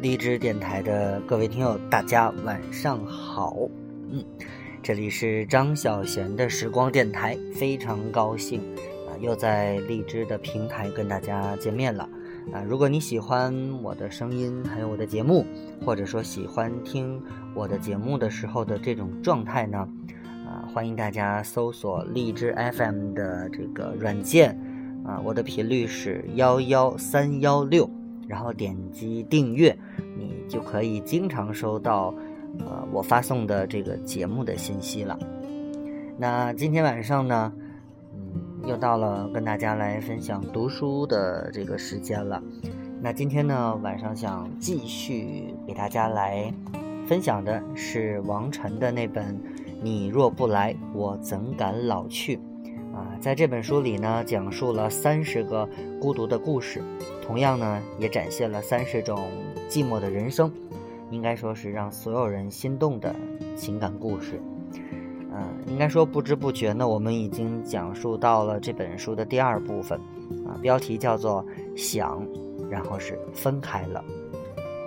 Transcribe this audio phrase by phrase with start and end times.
[0.00, 3.56] 荔枝电台的各位听友，大家晚上好。
[4.10, 4.22] 嗯，
[4.82, 8.60] 这里是张小贤的时光电台，非常高兴
[9.08, 12.08] 啊，又在荔枝的平台跟大家见面了
[12.52, 12.62] 啊。
[12.68, 15.46] 如果你喜欢我的声音，还有我的节目，
[15.84, 17.20] 或者说喜欢听
[17.54, 19.88] 我的节目的时候的这种状态呢，
[20.46, 24.60] 啊，欢迎大家搜索荔枝 FM 的这个软件
[25.06, 27.90] 啊，我的频率是幺幺三幺六。
[28.28, 29.76] 然后点击订阅，
[30.16, 32.14] 你就可以经常收到，
[32.60, 35.18] 呃，我发送的这个节目的信息了。
[36.18, 37.52] 那今天晚上呢，
[38.14, 42.42] 嗯，又到了跟大家来分享读书的这个时间了。
[43.02, 46.52] 那今天呢，晚上想继续给大家来
[47.06, 49.24] 分享的是王晨的那本
[49.82, 52.36] 《你若不来，我怎敢老去》。
[52.96, 55.68] 啊，在这本书里呢，讲述了三十个
[56.00, 56.82] 孤独的故事，
[57.22, 59.28] 同样呢，也展现了三十种
[59.68, 60.50] 寂寞的人生，
[61.10, 63.14] 应该说是让所有人心动的
[63.54, 64.40] 情感故事。
[65.30, 70.00] 嗯，应该说不知不觉呢，我们已经讲述到了这本书的第二部分，
[70.48, 71.44] 啊，标题叫做
[71.76, 72.26] “想”，
[72.70, 74.00] 然后是分开了。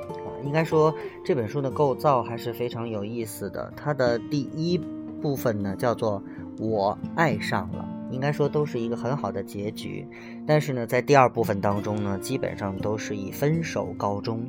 [0.09, 0.91] 啊，应该说
[1.23, 3.71] 这本书的构造还是非常有意思的。
[3.77, 4.79] 它的第一
[5.21, 6.23] 部分呢，叫做
[6.57, 7.87] “我爱上了”。
[8.11, 10.07] 应该说都是一个很好的结局，
[10.45, 14.43] 但是呢，在第二部分当中呢，基本上都是以分手告终。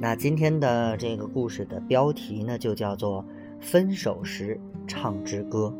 [0.00, 3.22] 那今天的这个故事的标题呢，就叫做
[3.60, 5.74] 《分手时唱支歌》。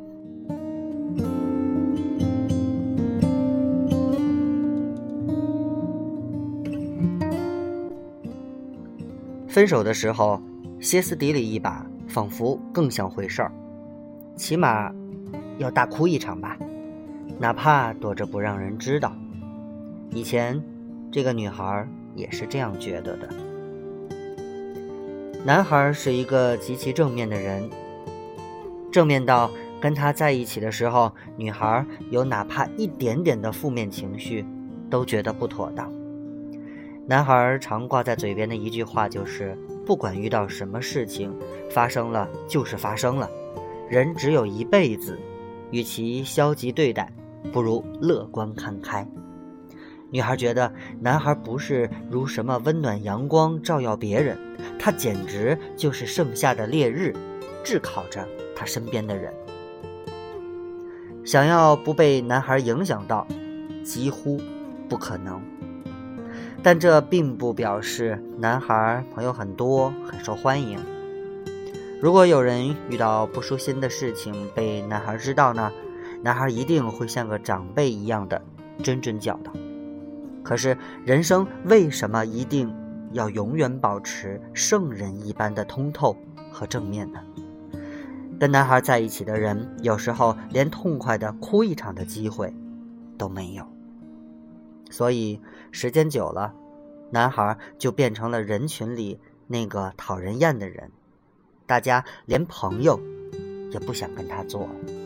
[9.49, 10.41] 分手的时候，
[10.81, 13.53] 歇斯底里一把，仿佛更像回事儿，
[14.37, 14.93] 起码
[15.59, 16.57] 要大哭一场吧。
[17.41, 19.17] 哪怕躲着不让人知道，
[20.11, 20.63] 以前
[21.11, 23.27] 这个女孩也是这样觉得的。
[25.43, 27.67] 男孩是一个极其正面的人，
[28.93, 29.51] 正面到
[29.81, 34.45] 跟他在一起的时候，女孩有哪怕一点点的负面情绪，
[34.91, 35.91] 都觉得不妥当。
[37.07, 39.57] 男孩常挂在嘴边的一句话就是：
[39.87, 41.35] 不管遇到什么事情，
[41.71, 43.31] 发生了就是发生了，
[43.89, 45.19] 人只有一辈子，
[45.71, 47.11] 与其消极对待。
[47.53, 49.07] 不如乐观看开。
[50.11, 54.37] 女孩觉得男孩不是如什么温暖阳光照耀别人，
[54.79, 57.15] 他简直就是盛夏的烈日，
[57.63, 59.33] 炙烤着他身边的人。
[61.25, 63.27] 想要不被男孩影响到，
[63.85, 64.41] 几乎
[64.89, 65.41] 不可能。
[66.63, 70.79] 但这并不表示男孩朋友很多，很受欢迎。
[72.01, 75.71] 如果有人遇到不舒心的事情被男孩知道呢？
[76.23, 78.43] 男孩一定会像个长辈一样的
[78.79, 79.53] 谆谆教导。
[80.43, 82.75] 可是，人生为什么一定
[83.13, 86.17] 要永远保持圣人一般的通透
[86.51, 87.21] 和正面呢？
[88.39, 92.53] 跟男孩在一起的人，有时候连痛快的哭一场的机会
[93.19, 93.67] 都没有。
[94.91, 96.55] 所以，时间久了，
[97.11, 100.91] 男孩就变成了人群里那个讨人厌的人，
[101.67, 102.99] 大家连朋友
[103.71, 105.00] 也不想跟他做了。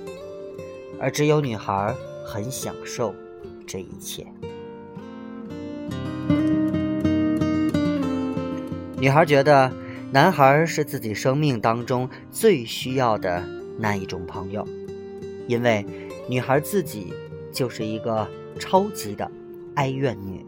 [1.00, 1.94] 而只有女孩
[2.24, 3.14] 很享受
[3.66, 4.26] 这一切。
[8.96, 9.70] 女孩觉得
[10.10, 13.42] 男孩是自己生命当中最需要的
[13.78, 14.66] 那一种朋友，
[15.46, 15.84] 因为
[16.28, 17.12] 女孩自己
[17.52, 18.26] 就是一个
[18.58, 19.30] 超级的
[19.74, 20.44] 哀怨女，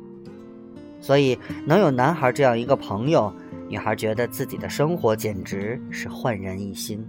[1.01, 3.31] 所以能有男孩这样一个朋友，
[3.69, 7.07] 女孩觉得自己的生活简直是焕然一新，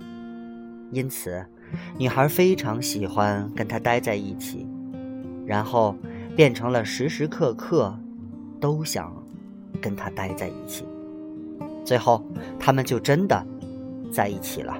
[0.91, 1.45] 因此。
[1.97, 4.67] 女孩非常喜欢跟他待在一起，
[5.45, 5.95] 然后
[6.35, 7.97] 变成了时时刻刻
[8.59, 9.11] 都想
[9.81, 10.85] 跟他待在一起。
[11.83, 12.23] 最后，
[12.59, 13.45] 他们就真的
[14.11, 14.77] 在一起了。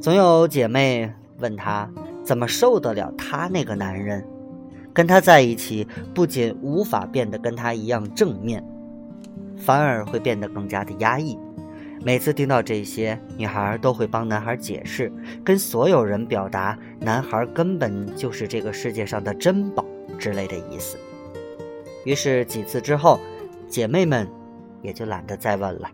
[0.00, 1.88] 总有姐妹问他
[2.22, 4.26] 怎么受得了他那个男人，
[4.92, 8.64] 跟他在一起不仅无法变得跟他一样正面，
[9.56, 11.38] 反而会变得更加的压抑。
[12.04, 15.10] 每次听到这些，女孩都会帮男孩解释，
[15.42, 19.82] 跟所有人表达男孩根本就是这个世界上的珍宝
[20.18, 20.98] 之类的意思。
[22.04, 23.18] 于是几次之后，
[23.68, 24.28] 姐妹们
[24.82, 25.90] 也就懒得再问了。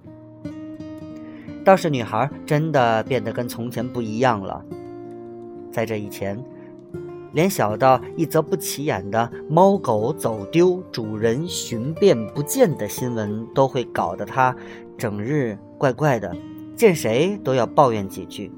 [1.64, 4.64] 倒是女孩真的变得跟从前不一样了。
[5.70, 6.36] 在这以前，
[7.32, 14.52] 连小到一则不起眼的猫狗走丢、主人寻遍不见的新闻，都会搞得她
[14.98, 15.56] 整日。
[15.80, 16.36] 怪怪的，
[16.76, 18.52] 见谁都要抱怨几句，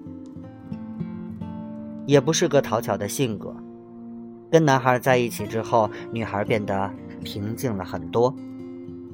[2.04, 3.54] 也不是个讨巧的性格。
[4.50, 6.90] 跟男孩在一起之后，女孩变得
[7.22, 8.34] 平静了很多。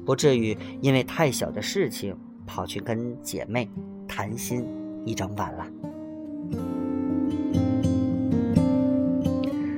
[0.07, 2.17] 不至于因为太小的事情
[2.47, 3.69] 跑去跟姐妹
[4.07, 4.65] 谈心
[5.05, 5.67] 一整晚了。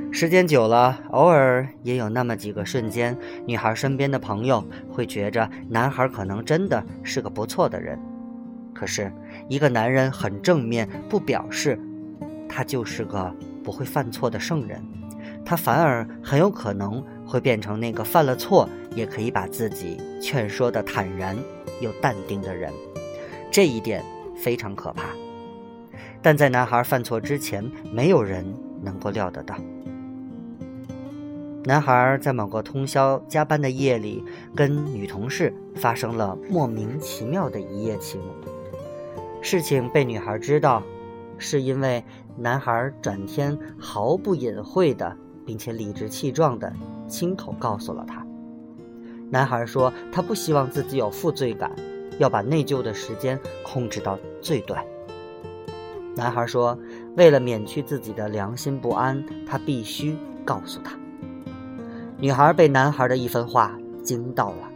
[0.09, 7.99] 时间久了，偶尔也有那么几个瞬间，女孩身边的朋友会觉着男孩可能真的是个不错的人。
[8.81, 9.13] 可是，
[9.47, 11.79] 一个男人很正面，不表示
[12.49, 13.31] 他就是个
[13.63, 14.83] 不会犯错的圣人，
[15.45, 21.37] 他反而很有可能会变成那个犯了错也可以把自己劝说的坦然
[21.79, 22.73] 又淡定的人。
[23.51, 24.03] 这一点
[24.35, 25.09] 非常可怕。
[26.19, 27.63] 但在男孩犯错之前，
[27.93, 28.43] 没有人
[28.81, 29.55] 能够料得到。
[31.65, 34.23] 男孩在某个通宵加班的夜里，
[34.55, 38.19] 跟女同事发生了莫名其妙的一夜情。
[39.41, 40.83] 事情被女孩知道，
[41.37, 42.03] 是因为
[42.37, 46.71] 男孩转天毫不隐晦的，并且理直气壮的
[47.07, 48.25] 亲口告诉了她。
[49.31, 51.71] 男孩说他不希望自己有负罪感，
[52.19, 54.85] 要把内疚的时间控制到最短。
[56.15, 56.77] 男孩说，
[57.15, 60.15] 为了免去自己的良心不安，他必须
[60.45, 60.95] 告诉她。
[62.19, 64.69] 女孩被男孩的一番话惊到了，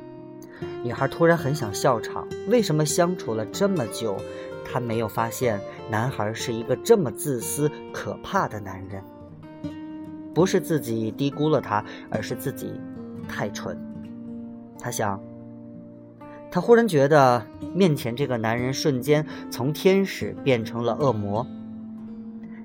[0.81, 2.27] 女孩突然很想笑场。
[2.47, 4.15] 为什么相处了这么久，
[4.65, 9.01] 她没有发现男孩是一个这么自私、可怕的男人？
[10.33, 12.73] 不是自己低估了他，而是自己
[13.25, 13.79] 太蠢。
[14.77, 15.21] 她想，
[16.51, 21.47] 她忽然觉得面前这个男人瞬间从天使变成了恶魔。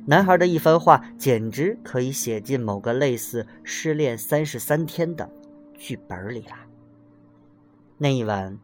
[0.06, 5.30] 男孩的一番话，简直可以写进某个类似《失恋三十三天》的
[5.78, 6.56] 剧本里了。
[7.98, 8.58] 那一晚，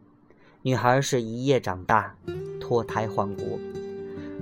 [0.63, 2.15] 女孩是一夜长大，
[2.59, 3.59] 脱胎换骨。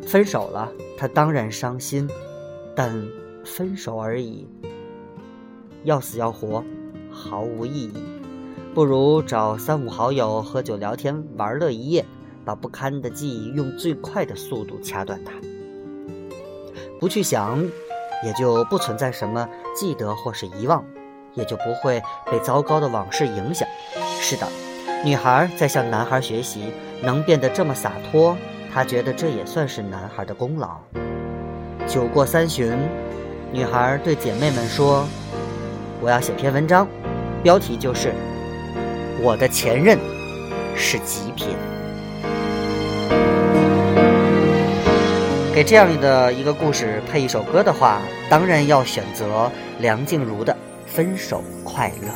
[0.07, 2.09] 分手了，她当然伤心，
[2.75, 3.07] 但
[3.44, 4.47] 分手而已，
[5.83, 6.63] 要死要活，
[7.12, 7.94] 毫无意义。
[8.73, 12.06] 不如找三五好友喝酒聊天，玩乐一夜，
[12.44, 15.31] 把不堪的记忆用最快的速度掐断它。
[17.00, 17.63] 不去想，
[18.23, 20.83] 也就不存在什么记得或是遗忘，
[21.35, 22.01] 也就不会
[22.31, 23.67] 被糟糕的往事影响。
[24.19, 24.47] 是的，
[25.03, 26.71] 女孩在向男孩学习，
[27.01, 28.36] 能变得这么洒脱，
[28.74, 30.77] 她觉得这也算是男孩的功劳。
[31.86, 32.75] 酒过三巡，
[33.51, 35.06] 女孩对姐妹们说
[36.01, 36.88] ：“我要写篇文章，
[37.44, 38.12] 标题就是
[39.21, 40.00] ‘我的前任
[40.75, 41.50] 是极品’。”
[45.53, 50.51] 给这样的一个故事配一首歌的话，当然要选择梁静茹的
[50.88, 52.07] 《分手快乐》。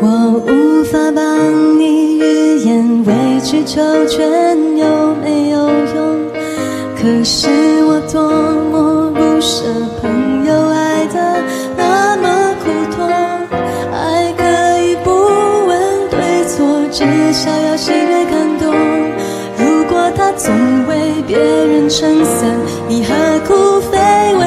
[0.00, 6.18] 我无法帮你预言委曲求全有没有用，
[6.96, 7.48] 可是
[7.84, 8.22] 我多
[8.70, 9.64] 么不舍
[10.00, 11.42] 朋友爱的
[11.76, 13.08] 那么苦痛，
[13.92, 14.44] 爱可
[14.84, 15.10] 以不
[15.66, 16.56] 问对错，
[16.90, 18.74] 至少要喜悦感动。
[19.58, 20.52] 如果他总
[20.88, 22.54] 为别人撑伞，
[22.88, 23.14] 你何
[23.46, 24.44] 苦非为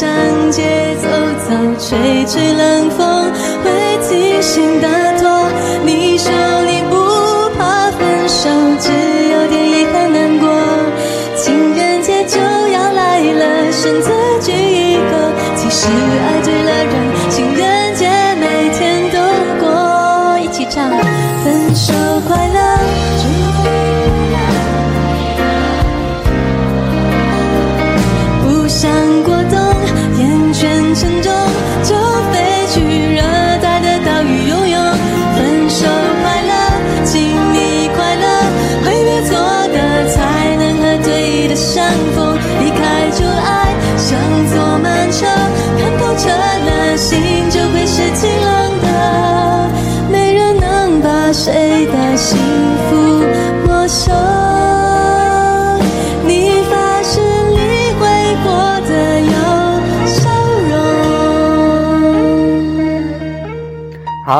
[0.00, 0.08] 上
[0.50, 1.08] 街走
[1.46, 3.30] 走，吹吹冷风，
[3.62, 3.70] 会
[4.08, 4.88] 提心的
[5.20, 5.28] 痛。
[5.84, 6.32] 你说
[6.64, 6.96] 你不
[7.58, 8.48] 怕分手，
[8.80, 8.88] 只
[9.28, 10.48] 有点遗憾难过。
[11.36, 14.10] 情人节就要来了，选择。
[15.72, 16.94] 是爱对了人，
[17.30, 18.08] 情人节
[18.40, 19.18] 每天都
[19.60, 20.90] 过，一起唱
[21.44, 21.92] 分手
[22.26, 22.58] 快乐。
[28.42, 28.90] 不想
[29.22, 29.40] 过
[30.90, 31.32] 冬，厌倦沉重，
[31.84, 31.94] 就
[32.32, 32.80] 飞去
[33.14, 33.22] 热
[33.62, 34.80] 带的岛屿游泳。
[35.36, 35.86] 分手
[36.22, 36.52] 快乐，
[37.04, 37.20] 请
[37.52, 38.24] 你快乐，
[38.84, 39.36] 挥别错
[39.68, 39.76] 的，
[40.08, 42.36] 才能和对的相逢。
[42.60, 44.18] 离开旧爱，像
[44.52, 45.26] 坐慢车。
[45.78, 47.18] 看透彻了心
[47.50, 48.50] 就会是晴朗
[48.82, 49.70] 的，
[50.10, 52.36] 没人能把谁的幸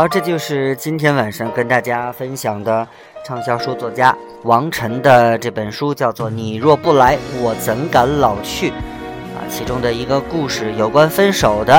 [0.00, 2.88] 好，这就是今天晚上跟大家分享的
[3.22, 8.70] 畅销书作家王晨的这本书，叫做《你若不来，我怎敢老去》。
[8.72, 11.74] 啊其中的一个故事，有关分手的，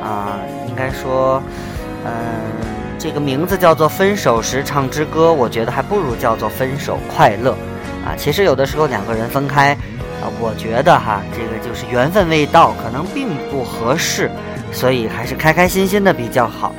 [0.00, 0.38] 啊，
[0.68, 1.42] 应该说，
[2.04, 2.12] 嗯，
[2.96, 7.50] 这个名字叫做《分手时唱之歌》，我觉得还不如叫做《分手快乐》，
[8.06, 9.72] 啊，其实有的时候两个人分开，
[10.22, 14.30] 啊，我觉得哈，这个就是缘分未到，可能并不合适，
[14.70, 16.72] 所以还是开开心心的比较好，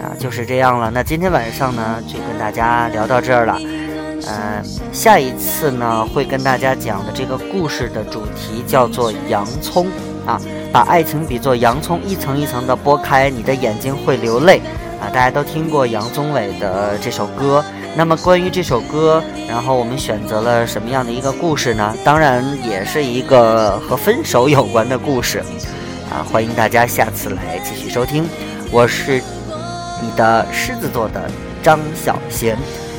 [0.00, 0.90] 啊，就是这样了。
[0.90, 3.58] 那今天晚上呢，就跟大家聊到这儿了。
[3.60, 4.62] 嗯，
[4.92, 9.86] 下一次呢，会跟大家讲的这个故事的主题叫做洋葱
[10.26, 10.40] 啊，
[10.72, 14.60] 把爱情比作洋葱，一层一层的剥开，你的眼睛会流泪
[15.00, 15.08] 啊。
[15.08, 17.64] 大家都听过杨宗纬的这首歌，
[17.96, 21.94] 那么关于这首歌，然后我们选择了什么样的一个故事呢？
[22.04, 25.38] 当然也是一个和分手有关的故事
[26.10, 26.26] 啊。
[26.30, 28.28] 欢迎大家下次来继续收听，
[28.70, 29.22] 我是
[30.00, 31.30] 你的狮子座的
[31.62, 32.56] 张小贤。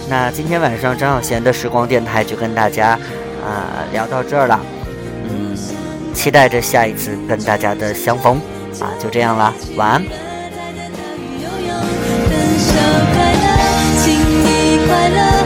[0.09, 2.97] 那今天晚上张小贤的时光电台就跟大家
[3.45, 4.59] 啊聊到这儿了，
[5.29, 5.55] 嗯，
[6.13, 8.41] 期待着下一次跟大家的相逢
[8.79, 10.03] 啊，就这样了，晚安。
[14.87, 15.38] 快乐。